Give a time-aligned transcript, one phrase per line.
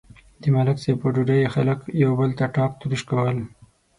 [0.41, 3.37] د ملک صاحب په ډوډۍ خلک یو بل ته ټاک تروش کول.